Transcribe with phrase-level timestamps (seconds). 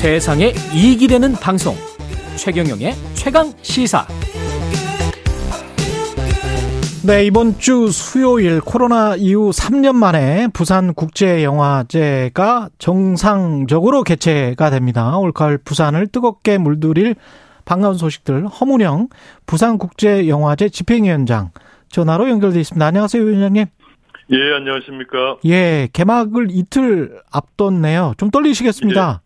[0.00, 1.74] 세상에 이익이 되는 방송
[2.36, 4.06] 최경영의 최강 시사
[7.04, 15.18] 네, 이번 주 수요일 코로나 이후 3년 만에 부산 국제영화제가 정상적으로 개최가 됩니다.
[15.18, 17.16] 올가을 부산을 뜨겁게 물들일
[17.64, 19.08] 반가운 소식들 허문영
[19.46, 21.50] 부산국제영화제 집행위원장
[21.90, 22.86] 전화로 연결돼 있습니다.
[22.86, 23.66] 안녕하세요, 위원장님.
[24.30, 25.38] 예, 안녕하십니까.
[25.46, 28.14] 예, 개막을 이틀 앞뒀네요.
[28.16, 29.22] 좀 떨리시겠습니다.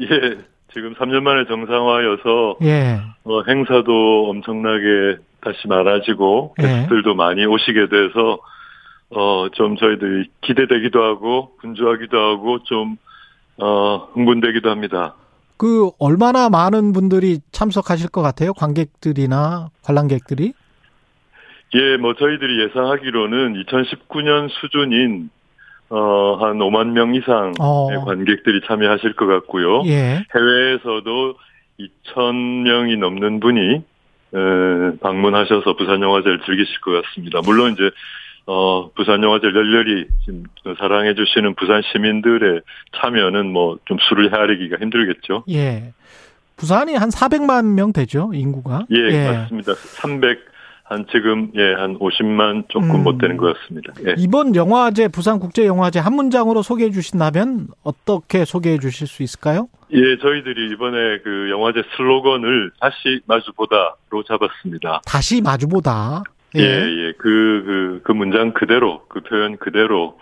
[0.00, 0.38] 예, 예
[0.72, 3.00] 지금 3년 만에 정상화여서 예.
[3.24, 6.62] 어, 행사도 엄청나게 다시 많아지고 예.
[6.62, 8.38] 게스트들도 많이 오시게 돼서
[9.10, 12.96] 어, 좀 저희들이 기대되기도 하고 분주하기도 하고 좀
[13.56, 15.14] 어, 흥분되기도 합니다.
[15.56, 18.52] 그 얼마나 많은 분들이 참석하실 것 같아요?
[18.52, 20.52] 관객들이나 관람객들이?
[21.74, 25.30] 예, 뭐 저희들이 예상하기로는 2019년 수준인
[25.90, 28.04] 어, 한 5만 명 이상의 어.
[28.04, 29.82] 관객들이 참여하실 것 같고요.
[29.86, 30.22] 예.
[30.34, 31.34] 해외에서도
[31.80, 33.74] 2천 명이 넘는 분이
[34.34, 37.40] 에, 방문하셔서 부산 영화제를 즐기실 것 같습니다.
[37.44, 37.90] 물론 이제
[38.46, 40.44] 어, 부산 영화제를 열렬히 지금
[40.78, 42.60] 사랑해 주시는 부산 시민들의
[43.00, 45.44] 참여는 뭐 좀 수를 헤아리기가 힘들겠죠.
[45.50, 45.92] 예.
[46.56, 48.84] 부산이 한 400만 명 되죠, 인구가?
[48.90, 49.74] 예, 맞습니다.
[49.74, 50.40] 300,
[50.88, 53.04] 한 지금, 예, 한 50만 조금 음.
[53.04, 53.92] 못 되는 것 같습니다.
[54.06, 54.14] 예.
[54.16, 59.68] 이번 영화제, 부산 국제 영화제 한 문장으로 소개해 주신다면 어떻게 소개해 주실 수 있을까요?
[59.92, 65.02] 예, 저희들이 이번에 그 영화제 슬로건을 다시 마주보다로 잡았습니다.
[65.04, 66.22] 다시 마주보다.
[66.56, 70.18] 예, 예, 그, 그, 그 문장 그대로, 그 표현 그대로,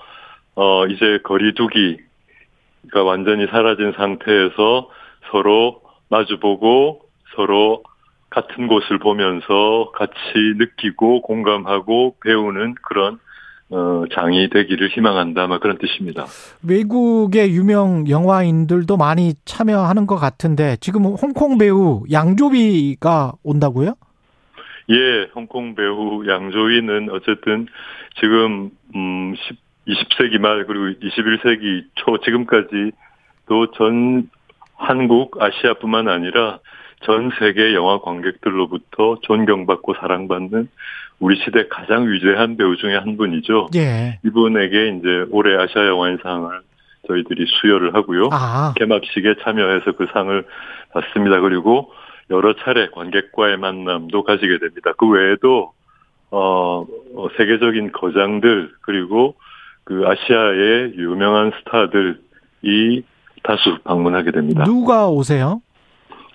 [0.56, 4.91] 어, 이제 거리두기가 완전히 사라진 상태에서
[5.31, 7.03] 서로 마주보고
[7.37, 7.84] 서로
[8.31, 10.15] 같은 곳을 보면서 같이
[10.57, 13.19] 느끼고 공감하고 배우는 그런
[13.69, 15.49] 어, 장이 되기를 희망한다.
[15.49, 16.27] 막 그런 뜻입니다.
[16.67, 23.95] 외국의 유명 영화인들도 많이 참여하는 것 같은데 지금 홍콩 배우 양조비가 온다고요?
[24.91, 27.67] 예, 홍콩 배우 양조위는 어쨌든
[28.21, 29.56] 지금 음 10,
[29.89, 34.31] 20세기 말 그리고 21세기 초 지금까지도 전
[34.75, 36.61] 한국 아시아뿐만 아니라
[37.03, 40.69] 전 세계 영화 관객들로부터 존경받고 사랑받는
[41.19, 43.69] 우리 시대 가장 위대한 배우 중에 한 분이죠.
[43.77, 44.19] 예.
[44.25, 46.51] 이분에게 이제 올해 아시아 영화인상을
[47.06, 48.29] 저희들이 수여를 하고요.
[48.33, 50.45] 아, 개막식에 참여해서 그 상을
[50.93, 51.41] 받습니다.
[51.41, 51.93] 그리고
[52.31, 54.93] 여러 차례 관객과의 만남도 가지게 됩니다.
[54.99, 55.73] 그 외에도
[56.31, 59.37] 어, 어, 세계적인 거장들 그리고
[59.85, 63.05] 그 아시아의 유명한 스타들이
[63.45, 64.65] 다수 방문하게 됩니다.
[64.65, 65.62] 누가 오세요?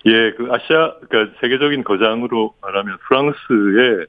[0.06, 4.06] 예, 그 아시아 그러니까 세계적인 거장으로 말하면 프랑스의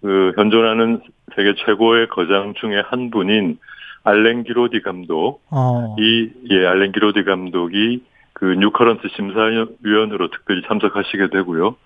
[0.00, 1.00] 그 현존하는
[1.34, 3.58] 세계 최고의 거장 중에 한 분인
[4.04, 5.96] 알랭 기로디 감독 어.
[5.98, 8.02] 이, 예, 알랭 기로디 감독이
[8.32, 11.76] 그 New Currents 심사위원으로 특별히 참석하시게 되고요.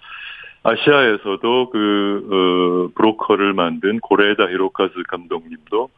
[0.64, 5.88] 아시아에서도 그, 어, 브로커를 만든 고레다 히로카즈 감독님도,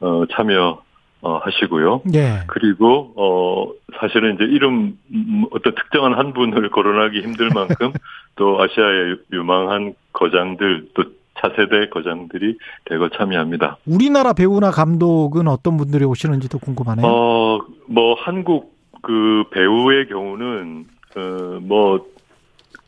[0.00, 0.82] 어, 참여,
[1.24, 2.02] 어, 하시고요.
[2.14, 2.42] 예.
[2.48, 7.92] 그리고, 어, 사실은 이제 이름, 음, 어떤 특정한 한 분을 거론하기 힘들 만큼
[8.36, 11.04] 또 아시아의 유망한 거장들, 또
[11.40, 13.78] 차세대 거장들이 대거 참여합니다.
[13.86, 17.06] 우리나라 배우나 감독은 어떤 분들이 오시는지도 궁금하네요.
[17.06, 20.84] 어, 뭐, 한국 그 배우의 경우는,
[21.16, 22.06] 어, 뭐,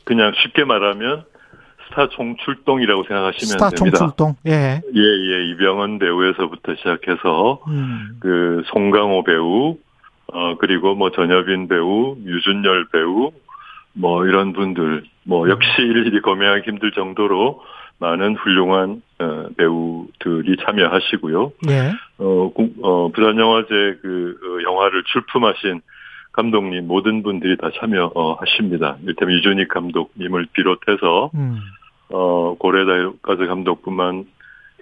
[0.05, 1.25] 그냥 쉽게 말하면
[1.97, 3.97] 스타 총출동이라고 생각하시면 스타 됩니다.
[3.99, 4.37] 총출동.
[4.47, 4.83] 예.
[4.95, 8.19] 예, 예, 이병헌 배우에서부터 시작해서, 음.
[8.21, 9.79] 그, 송강호 배우,
[10.27, 13.33] 어, 그리고 뭐, 전여빈 배우, 유준열 배우,
[13.95, 17.63] 뭐, 이런 분들, 뭐, 역시 일일이 검열하기 힘들 정도로
[17.99, 21.53] 많은 훌륭한, 어, 배우들이 참여하시고요.
[21.71, 21.93] 예.
[22.19, 25.81] 어, 공- 어, 부산 영화제 그, 어, 영화를 출품하신
[26.33, 28.99] 감독님 모든 분들이 다 참여하십니다.
[29.07, 31.59] 일테면 유준익 감독님을 비롯해서, 음.
[32.09, 34.27] 어, 고레다까지 감독뿐만,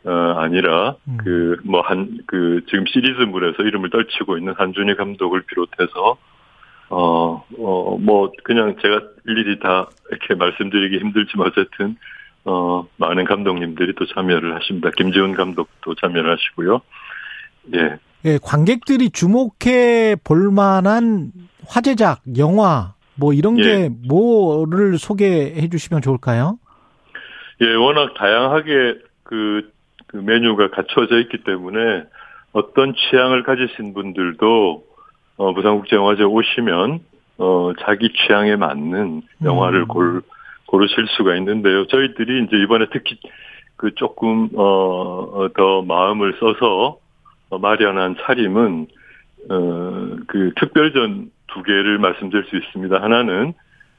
[0.05, 1.17] 어, 아니라, 음.
[1.19, 6.17] 그, 뭐, 한, 그, 지금 시리즈물에서 이름을 떨치고 있는 한준희 감독을 비롯해서,
[6.91, 11.97] 어, 어, 뭐, 그냥 제가 일일이 다 이렇게 말씀드리기 힘들지만 어쨌든,
[12.44, 14.91] 어, 많은 감독님들이 또 참여를 하십니다.
[14.97, 16.81] 김지훈 감독도 참여를 하시고요.
[17.75, 17.99] 예.
[18.27, 21.32] 예, 관객들이 주목해 볼 만한
[21.67, 23.91] 화제작, 영화, 뭐 이런 게 예.
[24.09, 26.59] 뭐를 소개해 주시면 좋을까요?
[27.61, 29.71] 예, 워낙 다양하게 그,
[30.06, 32.05] 그 메뉴가 갖춰져 있기 때문에
[32.53, 34.85] 어떤 취향을 가지신 분들도
[35.37, 37.01] 어, 부산국제영화제 오시면
[37.39, 39.89] 어, 자기 취향에 맞는 영화를 음.
[39.89, 40.23] 골,
[40.67, 41.87] 고르실 수가 있는데요.
[41.87, 43.19] 저희들이 이제 이번에 특히
[43.77, 46.99] 그 조금 어, 어, 더 마음을 써서
[47.51, 48.87] 어, 마련한 차림은
[49.51, 53.03] 어, 그 특별전 두 개를 말씀드릴 수 있습니다.
[53.03, 53.53] 하나는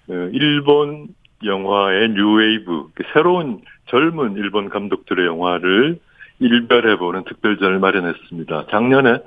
[0.10, 1.08] 어, 일본
[1.46, 6.00] 영화의 뉴웨이브 새로운 젊은 일본 감독들의 영화를
[6.40, 8.66] 일별해보는 특별전을 마련했습니다.
[8.72, 9.20] 작년에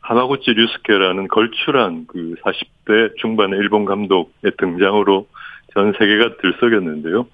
[0.00, 5.26] 하마구치 류스케라는 걸출한 그 40대 중반의 일본 감독의 등장으로
[5.74, 7.26] 전 세계가 들썩였는데요.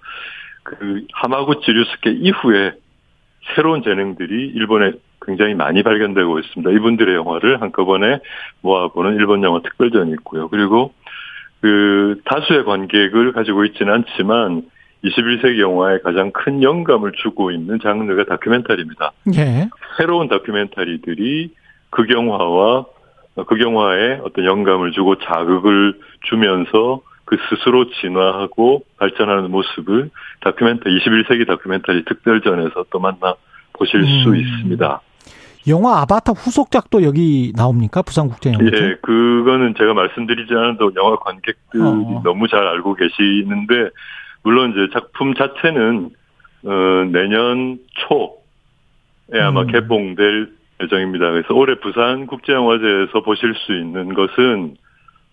[0.62, 2.72] 그 하마구치 류스케 이후에
[3.54, 6.70] 새로운 재능들이 일본에 굉장히 많이 발견되고 있습니다.
[6.72, 8.18] 이분들의 영화를 한꺼번에
[8.62, 10.48] 모아보는 일본 영화 특별전이 있고요.
[10.48, 10.92] 그리고
[11.62, 14.64] 그 다수의 관객을 가지고 있지는 않지만
[15.04, 19.12] 21세기 영화에 가장 큰 영감을 주고 있는 장르가 다큐멘터리입니다.
[19.36, 19.68] 예.
[19.96, 21.54] 새로운 다큐멘터리들이
[21.90, 22.86] 극영화와
[23.46, 25.98] 극영화에 어떤 영감을 주고 자극을
[26.28, 30.10] 주면서 그 스스로 진화하고 발전하는 모습을
[30.40, 33.34] 다큐멘터리 21세기 다큐멘터리 특별전에서 또 만나
[33.72, 34.22] 보실 음.
[34.22, 35.00] 수 있습니다.
[35.68, 38.02] 영화 아바타 후속작도 여기 나옵니까?
[38.02, 38.76] 부산국제영화제?
[38.76, 42.20] 예, 그거는 제가 말씀드리지 않아도 영화 관객들이 어.
[42.24, 43.90] 너무 잘 알고 계시는데
[44.42, 46.10] 물론 이제 작품 자체는
[46.64, 46.70] 어,
[47.12, 47.78] 내년
[48.08, 49.66] 초에 아마 음.
[49.68, 50.48] 개봉될
[50.82, 51.30] 예정입니다.
[51.30, 54.76] 그래서 올해 부산 국제영화제에서 보실 수 있는 것은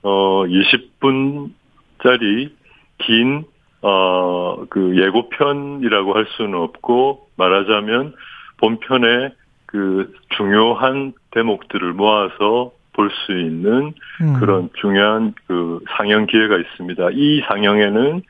[0.02, 2.52] 어 20분짜리
[3.00, 3.44] 긴
[3.82, 8.14] 어, 그 예고편이라고 할 수는 없고 말하자면
[8.58, 9.32] 본편의
[9.70, 14.34] 그 중요한 대목들을 모아서 볼 수 있는 음.
[14.40, 17.10] 그런 중요한 그 상영 기회가 있습니다.
[17.14, 18.22] 이 상영에는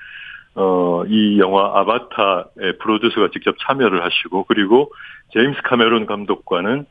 [0.55, 4.91] 어, 이 영화 아바타의 프로듀서가 직접 참여를 하시고 그리고
[5.33, 6.85] 제임스 카메론 감독과는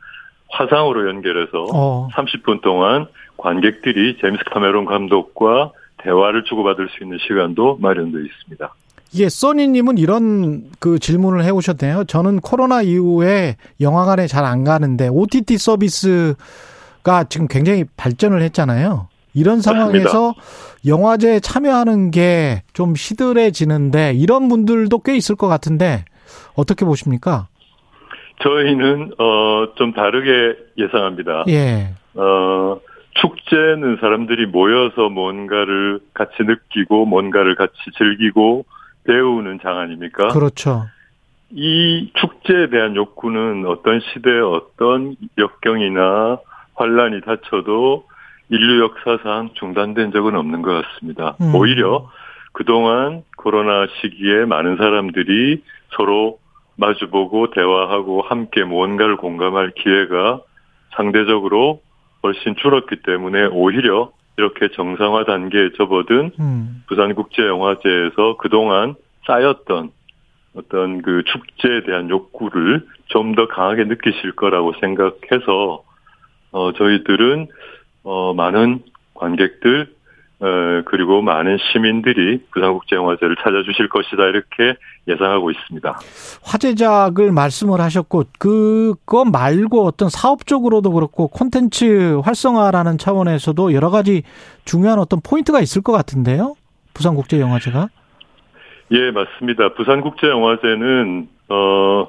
[0.50, 2.08] 화상으로 연결해서 어.
[2.14, 3.06] 30분 동안
[3.36, 8.74] 관객들이 제임스 카메론 감독과 대화를 주고받을 수 있는 시간도 마련되어 있습니다.
[9.14, 12.04] 예, 써니님은 이런 그 질문을 해오셨네요.
[12.04, 19.08] 저는 코로나 이후에 영화관에 잘 안 가는데 OTT 서비스가 지금 굉장히 발전을 했잖아요.
[19.34, 20.42] 이런 상황에서 맞습니다.
[20.86, 26.04] 영화제에 참여하는 게 좀 시들해지는데 이런 분들도 꽤 있을 것 같은데
[26.54, 27.48] 어떻게 보십니까?
[28.42, 31.44] 저희는 어 좀 다르게 예상합니다.
[31.48, 31.88] 예.
[32.14, 32.78] 어
[33.20, 38.64] 축제는 사람들이 모여서 뭔가를 같이 느끼고 뭔가를 같이 즐기고
[39.08, 40.28] 배우는 장 아닙니까?
[40.28, 40.84] 그렇죠.
[41.50, 46.38] 이 축제에 대한 욕구는 어떤 시대의 어떤 역경이나
[46.74, 48.04] 환란이 닥쳐도
[48.50, 51.36] 인류 역사상 중단된 적은 없는 것 같습니다.
[51.40, 51.54] 음.
[51.54, 52.10] 오히려
[52.52, 55.62] 그동안 코로나 시기에 많은 사람들이
[55.96, 56.38] 서로
[56.76, 60.40] 마주보고 대화하고 함께 무언가를 공감할 기회가
[60.96, 61.80] 상대적으로
[62.22, 66.82] 훨씬 줄었기 때문에 오히려 이렇게 정상화 단계에 접어든 음.
[66.86, 68.94] 부산국제영화제에서 그동안
[69.26, 69.90] 쌓였던
[70.54, 75.82] 어떤 그 축제에 대한 욕구를 좀 더 강하게 느끼실 거라고 생각해서
[76.52, 77.48] 어 저희들은
[78.04, 78.80] 어 많은
[79.14, 79.97] 관객들 어,
[80.86, 85.98] 그리고 많은 시민들이 부산국제영화제를 찾아주실 것이다 이렇게 예상하고 있습니다.
[86.44, 94.22] 화제작을 말씀을 하셨고 그거 말고 어떤 사업적으로도 그렇고 콘텐츠 활성화라는 차원에서도 여러 가지
[94.64, 96.54] 중요한 어떤 포인트가 있을 것 같은데요.
[96.94, 97.88] 부산국제영화제가?
[98.92, 99.74] 예, 맞습니다.
[99.74, 102.08] 부산국제영화제는 어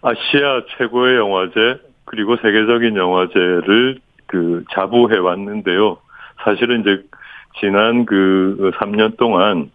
[0.00, 5.98] 아시아 최고의 영화제 그리고 세계적인 영화제를 그 자부해 왔는데요.
[6.44, 7.02] 사실은 이제
[7.60, 9.70] 지난 그 3년 동안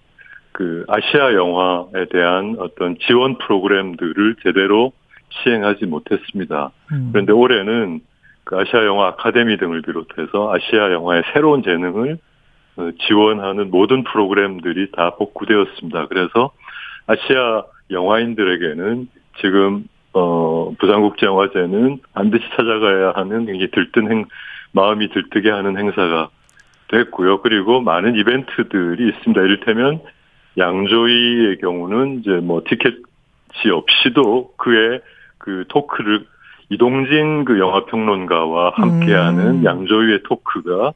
[0.52, 4.94] 그 아시아 영화에 대한 어떤 지원 프로그램들을 제대로
[5.30, 6.72] 시행하지 못했습니다.
[6.92, 7.10] 음.
[7.12, 8.02] 그런데 올해는
[8.44, 12.18] 그 아시아 영화 아카데미 등을 비롯해서 아시아 영화의 새로운 재능을
[12.76, 16.08] 어, 지원하는 모든 프로그램들이 다 복구되었습니다.
[16.08, 16.52] 그래서
[17.08, 19.08] 아시아 영화인들에게는
[19.42, 24.26] 지금 어 부산국제영화제는 반드시 찾아가야 하는 굉장히 들뜬 행
[24.72, 26.30] 마음이 들뜨게 하는 행사가
[26.94, 27.42] 됐고요.
[27.42, 29.42] 그리고 많은 이벤트들이 있습니다.
[29.42, 30.02] 이를테면
[30.58, 35.02] 양조위의 경우는 이제 뭐 티켓이 없이도 그의
[35.38, 36.26] 그 토크를
[36.70, 39.66] 이동진 그 영화 평론가와 함께하는 음.
[39.66, 40.94] 양조위의 토크가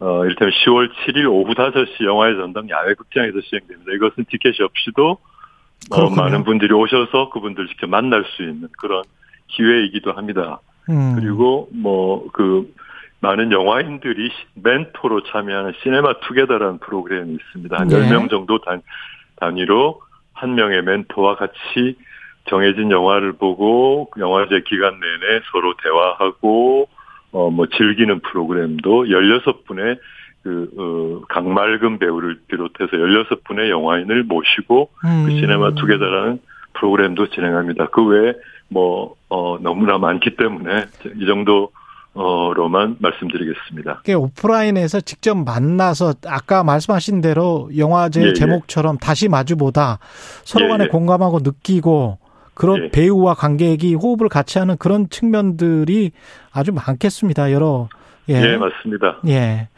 [0.00, 3.92] 어 이를테면 10월 7일 오후 5시 영화의 전당 야외 극장에서 시행됩니다.
[3.92, 5.18] 이것은 티켓이 없이도
[5.90, 9.02] 어, 많은 분들이 오셔서 그분들 직접 만날 수 있는 그런
[9.48, 10.60] 기회이기도 합니다.
[10.88, 11.16] 음.
[11.16, 12.72] 그리고 뭐그
[13.20, 17.78] 많은 영화인들이 멘토로 참여하는 시네마 투게더라는 프로그램이 있습니다.
[17.78, 17.96] 한 네.
[17.96, 18.82] 10명 정도 단,
[19.36, 20.00] 단위로
[20.32, 21.96] 한 명의 멘토와 같이
[22.48, 26.88] 정해진 영화를 보고 영화제 기간 내내 서로 대화하고
[27.32, 29.98] 어 뭐 즐기는 프로그램도 16분의
[30.42, 35.24] 그 어, 강말금 배우를 비롯해서 16분의 영화인을 모시고 그 음.
[35.26, 36.40] 그 시네마 투게더라는
[36.74, 37.88] 프로그램도 진행합니다.
[37.88, 38.32] 그 외에
[38.68, 40.86] 뭐 어, 너무나 많기 때문에
[41.20, 41.70] 이 정도
[42.14, 44.02] 어로만 말씀드리겠습니다.
[44.16, 48.32] 오프라인에서 직접 만나서 아까 말씀하신 대로 영화제 예, 예.
[48.32, 49.98] 제목처럼 다시 마주보다
[50.44, 50.88] 서로 간에 예, 예.
[50.88, 52.18] 공감하고 느끼고
[52.54, 52.90] 그런 예.
[52.90, 56.10] 배우와 관객이 호흡을 같이 하는 그런 측면들이
[56.52, 57.52] 아주 많겠습니다.
[57.52, 57.88] 여러
[58.28, 58.34] 예.
[58.34, 59.18] 예, 맞습니다.
[59.28, 59.68] 예.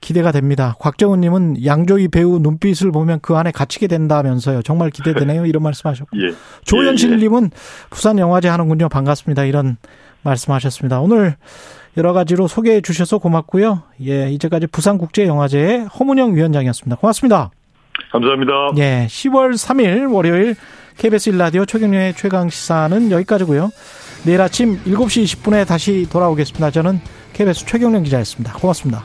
[0.00, 0.74] 기대가 됩니다.
[0.78, 4.62] 곽정훈님은 양조희 배우 눈빛을 보면 그 안에 갇히게 된다면서요.
[4.62, 5.46] 정말 기대되네요.
[5.46, 6.16] 이런 말씀하셨고.
[6.20, 6.34] 예.
[6.64, 7.50] 조현실 님은
[7.90, 8.88] 부산 영화제 하는군요.
[8.90, 9.44] 반갑습니다.
[9.44, 9.76] 이런
[10.24, 11.00] 말씀하셨습니다.
[11.00, 11.36] 오늘
[11.96, 13.82] 여러 가지로 소개해 주셔서 고맙고요.
[14.06, 16.96] 예, 이제까지 부산국제영화제의 허문영 위원장이었습니다.
[16.96, 17.50] 고맙습니다.
[18.10, 18.52] 감사합니다.
[18.78, 20.56] 예, 10월 3일 월요일
[20.98, 23.70] KBS 1라디오 최경련의 최강 시사는 여기까지고요.
[24.24, 26.70] 내일 아침 7시 20분에 다시 돌아오겠습니다.
[26.70, 27.00] 저는
[27.32, 28.54] KBS 최경련 기자였습니다.
[28.54, 29.04] 고맙습니다.